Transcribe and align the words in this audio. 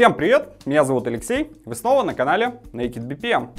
Всем 0.00 0.14
привет, 0.14 0.64
меня 0.64 0.82
зовут 0.84 1.06
Алексей, 1.08 1.52
вы 1.66 1.74
снова 1.74 2.02
на 2.02 2.14
канале 2.14 2.58
Naked 2.72 3.06
BPM. 3.06 3.50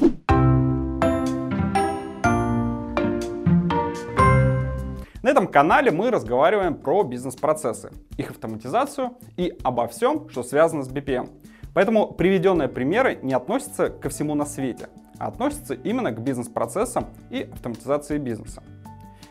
На 5.21 5.29
этом 5.29 5.47
канале 5.47 5.91
мы 5.91 6.09
разговариваем 6.09 6.73
про 6.73 7.03
бизнес-процессы, 7.03 7.91
их 8.17 8.31
автоматизацию 8.31 9.11
и 9.37 9.55
обо 9.61 9.87
всем, 9.87 10.29
что 10.29 10.41
связано 10.41 10.81
с 10.81 10.89
BPM. 10.89 11.29
Поэтому 11.75 12.11
приведенные 12.11 12.69
примеры 12.69 13.19
не 13.21 13.35
относятся 13.35 13.91
ко 13.91 14.09
всему 14.09 14.33
на 14.33 14.47
свете, 14.47 14.89
а 15.19 15.27
относятся 15.27 15.75
именно 15.75 16.11
к 16.11 16.21
бизнес-процессам 16.21 17.05
и 17.29 17.47
автоматизации 17.53 18.17
бизнеса. 18.17 18.63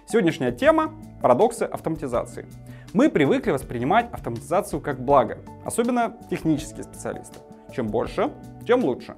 Сегодняшняя 0.06 0.52
тема– 0.52 0.94
парадоксы 1.22 1.64
автоматизации. 1.64 2.46
Мы 2.92 3.08
привыкли 3.08 3.52
воспринимать 3.52 4.12
автоматизацию 4.12 4.80
как 4.80 5.00
благо, 5.00 5.38
особенно 5.64 6.16
технические 6.28 6.82
специалисты. 6.82 7.38
Чем 7.72 7.86
больше, 7.86 8.32
тем 8.66 8.82
лучше. 8.84 9.14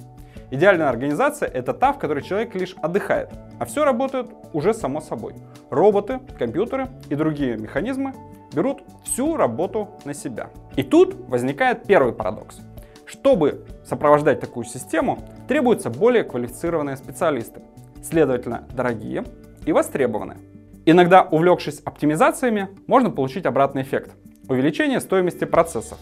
Идеальная 0.50 0.90
организация— 0.90 1.48
это 1.54 1.72
та, 1.72 1.94
в 1.94 1.98
которой 1.98 2.22
человек 2.22 2.54
лишь 2.54 2.74
отдыхает, 2.82 3.30
а 3.58 3.64
все 3.64 3.86
работает 3.86 4.26
уже 4.52 4.74
само 4.74 5.00
собой. 5.00 5.34
Роботы, 5.70 6.20
компьютеры 6.38 6.88
и 7.08 7.14
другие 7.14 7.56
механизмы 7.56 8.12
берут 8.52 8.82
всю 9.04 9.38
работу 9.38 9.88
на 10.04 10.12
себя. 10.12 10.50
И 10.76 10.82
тут 10.82 11.14
возникает 11.28 11.84
первый 11.84 12.12
парадокс. 12.12 12.60
Чтобы 13.06 13.64
сопровождать 13.86 14.40
такую 14.40 14.66
систему, 14.66 15.20
требуются 15.48 15.88
более 15.88 16.24
квалифицированные 16.24 16.98
специалисты, 16.98 17.62
следовательно, 18.02 18.68
дорогие 18.74 19.24
и 19.64 19.72
востребованные. 19.72 20.51
Иногда, 20.84 21.22
увлекшись 21.22 21.80
оптимизациями, 21.84 22.68
можно 22.88 23.08
получить 23.08 23.46
обратный 23.46 23.82
эффект– 23.82 24.16
увеличение 24.48 24.98
стоимости 24.98 25.44
процессов. 25.44 25.96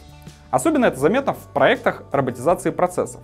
Особенно 0.50 0.86
это 0.86 0.98
заметно 0.98 1.34
в 1.34 1.52
проектах 1.52 2.04
роботизации 2.12 2.70
процессов. 2.70 3.20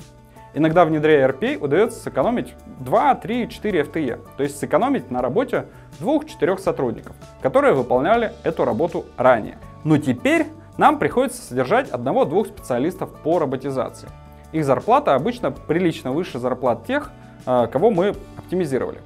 Иногда, 0.52 0.84
внедряя 0.84 1.26
RPA, 1.26 1.56
удается 1.56 1.98
сэкономить 1.98 2.54
2, 2.80 3.14
3, 3.14 3.48
4 3.48 3.80
FTE, 3.84 4.20
то 4.36 4.42
есть 4.42 4.58
сэкономить 4.58 5.10
на 5.10 5.22
работе 5.22 5.64
2-4 6.00 6.58
сотрудников, 6.58 7.16
которые 7.40 7.72
выполняли 7.72 8.32
эту 8.44 8.66
работу 8.66 9.06
ранее. 9.16 9.56
Но 9.82 9.96
теперь 9.96 10.46
нам 10.76 10.98
приходится 10.98 11.40
содержать 11.40 11.88
одного-двух 11.88 12.48
специалистов 12.48 13.14
по 13.22 13.38
роботизации. 13.38 14.10
Их 14.52 14.62
зарплата 14.66 15.14
обычно 15.14 15.50
прилично 15.50 16.12
выше 16.12 16.38
зарплат 16.38 16.86
тех, 16.86 17.12
э, 17.46 17.66
кого 17.72 17.90
мы 17.90 18.14
оптимизировали. 18.36 19.00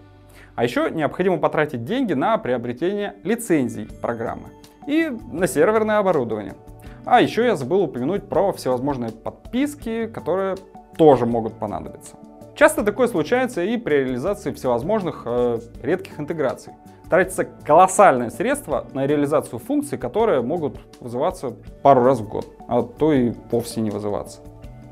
А 0.55 0.65
еще 0.65 0.91
необходимо 0.91 1.39
потратить 1.39 1.85
деньги 1.85 2.13
на 2.13 2.39
приобретение 2.39 3.17
лицензий 3.25 3.89
программы 4.01 4.49
и 4.87 5.11
на 5.31 5.47
серверное 5.47 5.99
оборудование. 5.99 6.55
А 7.05 7.21
еще 7.21 7.45
я 7.47 7.57
забыл 7.57 7.83
упомянуть 7.83 8.29
про 8.29 8.53
всевозможные 8.53 9.11
подписки, 9.11 10.07
которые 10.07 10.57
тоже 10.97 11.27
могут 11.27 11.55
понадобиться. 11.55 12.17
Часто 12.55 12.85
такое 12.85 13.09
случается 13.09 13.63
и 13.63 13.79
при 13.79 14.05
реализации 14.05 14.53
всевозможных 14.53 15.23
э, 15.25 15.61
редких 15.83 16.21
интеграций. 16.21 16.75
Тратится 17.09 17.45
колоссальное 17.45 18.31
средство 18.31 18.87
на 18.93 19.07
реализацию 19.07 19.59
функций, 19.59 19.99
которые 19.99 20.43
могут 20.43 20.79
вызываться 21.01 21.57
пару 21.83 22.05
раз 22.05 22.21
в 22.21 22.29
год, 22.29 22.47
а 22.69 22.83
то 22.83 23.13
и 23.13 23.33
вовсе 23.51 23.81
не 23.81 23.91
вызываться. 23.91 24.41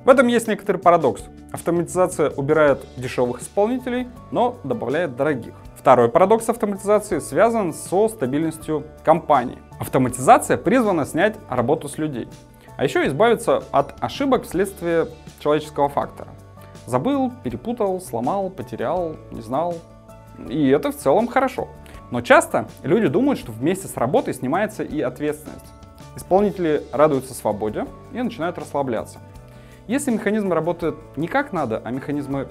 В 0.05 0.09
этом 0.09 0.29
есть 0.29 0.49
некоторый 0.49 0.79
парадокс. 0.79 1.25
Автоматизация 1.51 2.31
убирает 2.31 2.85
дешевых 2.97 3.41
исполнителей, 3.41 4.09
но 4.31 4.57
добавляет 4.65 5.17
дорогих. 5.17 5.55
Второй 5.77 6.11
парадокс 6.11 6.49
автоматизации 6.49 7.21
связан 7.21 7.73
со 7.73 8.09
стабильностью 8.09 8.85
компании. 9.05 9.59
Автоматизация 9.81 10.59
призвана 10.59 11.07
снять 11.07 11.37
работу 11.49 11.89
с 11.89 11.97
людей, 11.97 12.29
а 12.77 12.85
еще 12.85 13.07
избавиться 13.07 13.63
от 13.71 13.95
ошибок 14.01 14.45
вследствие 14.45 15.07
человеческого 15.41 15.89
фактора. 15.89 16.29
Забыл, 16.87 17.33
перепутал, 17.43 18.01
сломал, 18.01 18.51
потерял, 18.51 19.17
не 19.31 19.41
знал. 19.41 19.75
И 20.49 20.69
это 20.69 20.93
в 20.93 20.97
целом 20.97 21.29
хорошо. 21.29 21.69
Но 22.11 22.21
часто 22.21 22.69
люди 22.83 23.09
думают, 23.09 23.39
что 23.39 23.53
вместе 23.53 23.89
с 23.89 23.97
работой 23.97 24.35
снимается 24.35 24.83
и 24.83 25.01
ответственность. 25.01 25.67
Исполнители 26.17 26.83
радуются 26.93 27.35
свободе 27.35 27.87
и 28.13 28.21
начинают 28.21 28.59
расслабляться. 28.59 29.19
Если 29.89 30.11
механизмы 30.11 30.55
работают 30.55 30.99
не 31.17 31.29
как 31.29 31.55
надо, 31.55 31.81
а 31.83 31.91
механизмы 31.91 32.49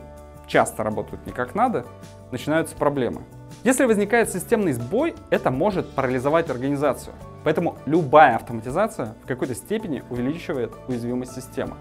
часто 0.48 0.82
работают 0.84 1.24
не 1.28 1.32
как 1.32 1.54
надо, 1.54 1.86
начинаются 2.32 2.76
проблемы. 2.76 3.22
Если 3.64 3.86
возникает 3.86 4.32
системный 4.32 4.74
сбой, 4.74 5.14
это 5.30 5.52
может 5.52 5.88
парализовать 5.92 6.50
организацию. 6.50 7.14
Поэтому 7.44 7.78
любая 7.86 8.38
автоматизация 8.38 9.14
в 9.24 9.28
какой-то 9.28 9.54
степени 9.54 10.02
увеличивает 10.10 10.74
уязвимость 10.88 11.36
системы. 11.36 11.76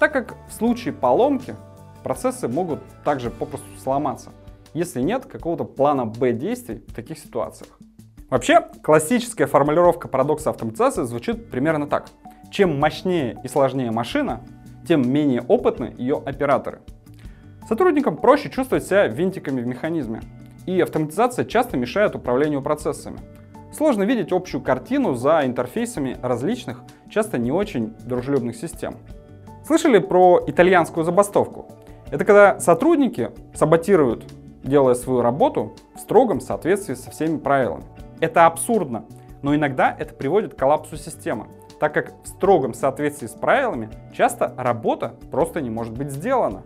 Так 0.00 0.12
как 0.12 0.34
в 0.48 0.52
случае 0.52 0.92
поломки 0.92 1.54
процессы 2.02 2.48
могут 2.48 2.80
также 3.04 3.30
попросту 3.30 3.68
сломаться, 3.80 4.30
если 4.74 5.02
нет 5.02 5.24
какого-то 5.24 5.62
плана 5.62 6.04
Б 6.04 6.32
действий 6.32 6.82
в 6.88 6.94
таких 6.94 7.16
ситуациях. 7.18 7.70
Вообще, 8.28 8.62
классическая 8.82 9.46
формулировка 9.46 10.08
парадокса 10.08 10.50
автоматизации 10.50 11.04
звучит 11.04 11.48
примерно 11.48 11.86
так. 11.86 12.08
Чем 12.50 12.80
мощнее 12.80 13.40
и 13.44 13.48
сложнее 13.48 13.92
машина, 13.92 14.40
тем 14.86 15.10
менее 15.10 15.42
опытны 15.42 15.94
ее 15.96 16.22
операторы. 16.24 16.80
Сотрудникам 17.68 18.16
проще 18.16 18.50
чувствовать 18.50 18.84
себя 18.84 19.06
винтиками 19.06 19.60
в 19.60 19.66
механизме, 19.66 20.20
и 20.66 20.80
автоматизация 20.80 21.44
часто 21.44 21.76
мешает 21.76 22.14
управлению 22.14 22.62
процессами. 22.62 23.18
Сложно 23.72 24.02
видеть 24.02 24.32
общую 24.32 24.60
картину 24.60 25.14
за 25.14 25.42
интерфейсами 25.44 26.16
различных, 26.20 26.82
часто 27.08 27.38
не 27.38 27.52
очень 27.52 27.94
дружелюбных 28.04 28.56
систем. 28.56 28.96
Слышали 29.64 29.98
про 29.98 30.42
итальянскую 30.46 31.04
забастовку? 31.04 31.68
Это 32.10 32.24
когда 32.24 32.58
сотрудники 32.58 33.30
саботируют, 33.54 34.24
делая 34.64 34.94
свою 34.94 35.22
работу 35.22 35.74
в 35.94 36.00
строгом 36.00 36.40
соответствии 36.40 36.94
со 36.94 37.10
всеми 37.10 37.38
правилами. 37.38 37.84
Это 38.20 38.46
абсурдно, 38.46 39.04
но 39.42 39.54
иногда 39.54 39.94
это 39.96 40.14
приводит 40.14 40.54
к 40.54 40.58
коллапсу 40.58 40.96
системы 40.96 41.46
так 41.80 41.94
как 41.94 42.12
в 42.22 42.28
строгом 42.28 42.74
соответствии 42.74 43.26
с 43.26 43.32
правилами 43.32 43.88
часто 44.12 44.54
работа 44.56 45.14
просто 45.30 45.62
не 45.62 45.70
может 45.70 45.96
быть 45.96 46.10
сделана. 46.10 46.62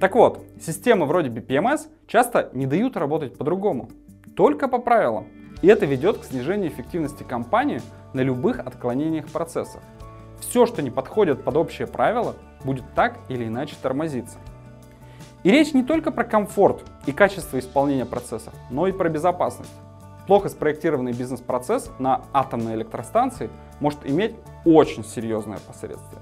Так 0.00 0.14
вот, 0.14 0.42
системы 0.60 1.06
вроде 1.06 1.28
BPMS 1.28 1.88
часто 2.06 2.50
не 2.54 2.66
дают 2.66 2.96
работать 2.96 3.36
по-другому, 3.36 3.90
только 4.34 4.66
по 4.66 4.78
правилам. 4.78 5.28
И 5.62 5.68
это 5.68 5.86
ведет 5.86 6.18
к 6.18 6.24
снижению 6.24 6.70
эффективности 6.70 7.22
компании 7.22 7.80
на 8.14 8.22
любых 8.22 8.58
отклонениях 8.60 9.26
процессов. 9.26 9.82
Все, 10.40 10.66
что 10.66 10.82
не 10.82 10.90
подходит 10.90 11.44
под 11.44 11.56
общее 11.56 11.86
правило, 11.86 12.34
будет 12.64 12.84
так 12.94 13.18
или 13.28 13.46
иначе 13.46 13.76
тормозиться. 13.80 14.38
И 15.44 15.50
речь 15.50 15.74
не 15.74 15.82
только 15.82 16.10
про 16.10 16.24
комфорт 16.24 16.82
и 17.06 17.12
качество 17.12 17.58
исполнения 17.58 18.04
процессов, 18.06 18.52
но 18.70 18.86
и 18.86 18.92
про 18.92 19.08
безопасность. 19.08 19.72
Плохо 20.26 20.48
спроектированный 20.48 21.12
бизнес-процесс 21.12 21.90
на 21.98 22.22
атомной 22.32 22.74
электростанции 22.74 23.48
может 23.78 24.00
иметь 24.04 24.34
очень 24.64 25.04
серьезное 25.04 25.58
последствия. 25.66 26.18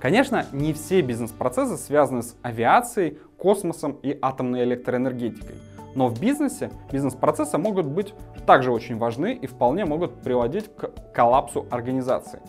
Конечно, 0.00 0.46
не 0.52 0.72
все 0.72 1.02
бизнес-процессы 1.02 1.76
связаны 1.76 2.22
с 2.22 2.36
авиацией, 2.42 3.18
космосом 3.36 3.98
и 4.02 4.18
атомной 4.20 4.64
электроэнергетикой. 4.64 5.56
Но 5.94 6.08
в 6.08 6.18
бизнесе 6.18 6.70
бизнес-процессы 6.90 7.58
могут 7.58 7.86
быть 7.86 8.14
также 8.46 8.72
очень 8.72 8.98
важны 8.98 9.34
и 9.34 9.46
вполне 9.46 9.84
могут 9.84 10.22
приводить 10.22 10.74
к 10.74 10.90
коллапсу 11.12 11.66
организации. 11.70 12.40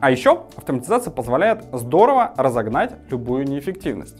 А 0.00 0.10
еще 0.10 0.44
автоматизация 0.56 1.10
позволяет 1.10 1.64
здорово 1.72 2.32
разогнать 2.36 2.94
любую 3.10 3.44
неэффективность. 3.44 4.16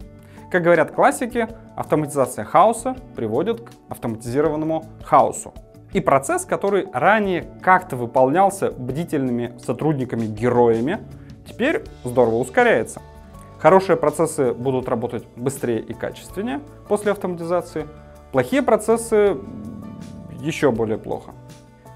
Как 0.51 0.63
говорят 0.63 0.91
классики, 0.91 1.47
автоматизация 1.77 2.45
хаоса 2.45 2.97
приводит 3.15 3.61
к 3.61 3.71
автоматизированному 3.89 4.85
хаосу. 5.05 5.55
И 5.93 6.01
процесс, 6.01 6.45
который 6.45 6.87
ранее 6.93 7.49
как-то 7.63 7.97
выполнялся 7.97 8.71
бдительными 8.71 9.57
сотрудниками-героями, 9.65 11.01
теперь 11.47 11.85
здорово 12.05 12.37
ускоряется. 12.37 13.01
Хорошие 13.59 13.97
процессы 13.97 14.53
будут 14.53 14.89
работать 14.89 15.25
быстрее 15.35 15.81
и 15.81 15.95
качественнее 15.95 16.61
после 16.89 17.13
автоматизации, 17.13 17.89
плохие 18.33 18.63
процессы 18.63 19.37
еще 20.41 20.71
более 20.71 20.99
плохо. 20.99 21.33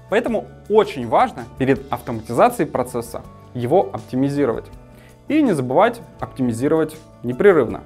Поэтому 0.09 0.47
очень 0.69 1.07
важно 1.07 1.45
перед 1.57 1.91
автоматизацией 1.91 2.69
процесса 2.69 3.21
его 3.53 3.89
оптимизировать. 3.93 4.65
И 5.29 5.41
не 5.41 5.53
забывать 5.53 6.01
оптимизировать 6.19 6.97
непрерывно. 7.23 7.81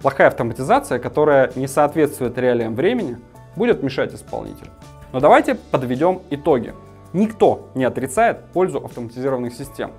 Плохая 0.00 0.26
автоматизация, 0.28 0.98
которая 0.98 1.52
не 1.54 1.68
соответствует 1.68 2.36
реалиям 2.36 2.74
времени, 2.74 3.18
будет 3.54 3.82
мешать 3.84 4.12
исполнителю. 4.14 4.70
Но 5.12 5.20
давайте 5.20 5.54
подведем 5.54 6.22
итоги. 6.30 6.74
Никто 7.12 7.68
не 7.74 7.84
отрицает 7.84 8.46
пользу 8.52 8.78
автоматизированных 8.78 9.52
систем. 9.52 9.92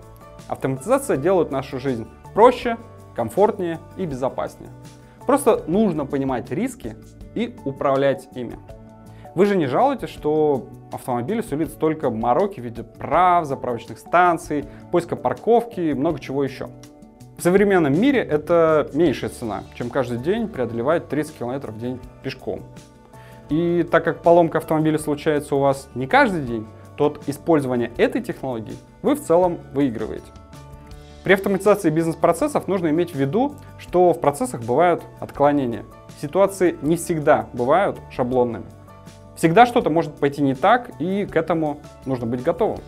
Автоматизация 0.47 1.17
делает 1.17 1.51
нашу 1.51 1.79
жизнь 1.79 2.07
проще, 2.33 2.77
комфортнее 3.15 3.79
и 3.95 4.05
безопаснее. 4.05 4.71
Просто 5.27 5.63
нужно 5.67 6.05
понимать 6.05 6.49
риски 6.51 6.95
и 7.35 7.55
управлять 7.63 8.27
ими. 8.35 8.57
Вы 9.35 9.45
же 9.45 9.55
не 9.55 9.67
жалуетесь, 9.67 10.09
что 10.09 10.67
автомобиль 10.91 11.43
сулит 11.43 11.69
столько 11.69 12.09
мороки 12.09 12.59
в 12.59 12.63
виде 12.63 12.83
прав, 12.83 13.45
заправочных 13.45 13.99
станций, 13.99 14.65
поиска 14.91 15.15
парковки 15.15 15.79
и 15.79 15.93
много 15.93 16.19
чего 16.19 16.43
еще. 16.43 16.69
В 17.37 17.41
современном 17.41 17.99
мире 17.99 18.19
это 18.19 18.89
меньшая 18.93 19.29
цена, 19.29 19.63
чем 19.75 19.89
каждый 19.89 20.19
день 20.19 20.47
преодолевать 20.47 21.07
30 21.09 21.37
км 21.37 21.71
в 21.71 21.79
день 21.79 21.99
пешком. 22.23 22.61
И 23.49 23.83
так 23.83 24.03
как 24.03 24.21
поломка 24.21 24.59
автомобиля 24.59 24.97
случается 24.97 25.55
у 25.55 25.59
вас 25.59 25.89
не 25.95 26.07
каждый 26.07 26.41
день, 26.43 26.65
то 26.95 27.07
от 27.07 27.27
использования 27.27 27.91
этой 27.97 28.21
технологии 28.21 28.75
вы 29.01 29.15
в 29.15 29.23
целом 29.23 29.59
выигрываете. 29.73 30.25
При 31.23 31.33
автоматизации 31.33 31.89
бизнес-процессов 31.89 32.67
нужно 32.67 32.89
иметь 32.89 33.13
в 33.13 33.15
виду, 33.15 33.55
что 33.77 34.11
в 34.11 34.19
процессах 34.19 34.61
бывают 34.61 35.03
отклонения. 35.19 35.85
Ситуации 36.21 36.77
не 36.81 36.97
всегда 36.97 37.47
бывают 37.53 37.99
шаблонными. 38.11 38.65
Всегда 39.35 39.65
что-то 39.65 39.89
может 39.89 40.15
пойти 40.15 40.41
не 40.41 40.53
так, 40.53 40.91
и 40.99 41.25
к 41.25 41.35
этому 41.35 41.79
нужно 42.05 42.25
быть 42.25 42.43
готовым. 42.43 42.79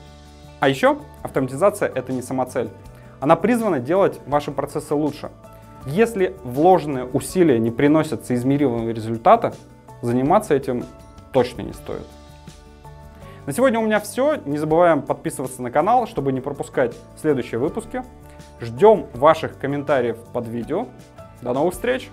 А 0.59 0.69
еще 0.69 0.97
автоматизация 1.23 1.89
это 1.89 2.11
не 2.11 2.21
самоцель. 2.21 2.69
Она 3.19 3.35
призвана 3.35 3.79
делать 3.79 4.19
ваши 4.27 4.51
процессы 4.51 4.93
лучше. 4.93 5.31
Если 5.85 6.35
вложенные 6.43 7.05
усилия 7.05 7.59
не 7.59 7.71
приносят 7.71 8.25
соизмеримого 8.25 8.89
результата, 8.89 9.53
заниматься 10.01 10.53
этим 10.53 10.85
точно 11.31 11.61
не 11.61 11.73
стоит. 11.73 12.05
На 13.45 13.53
сегодня 13.53 13.79
у 13.79 13.83
меня 13.83 13.99
все. 13.99 14.37
Не 14.45 14.57
забываем 14.57 15.01
подписываться 15.01 15.61
на 15.61 15.69
канал, 15.69 16.07
чтобы 16.07 16.31
не 16.31 16.41
пропускать 16.41 16.95
следующие 17.19 17.59
выпуски. 17.59 18.03
Ждем 18.59 19.05
ваших 19.13 19.59
комментариев 19.59 20.17
под 20.33 20.47
видео. 20.47 20.87
До 21.41 21.53
новых 21.53 21.73
встреч! 21.73 22.09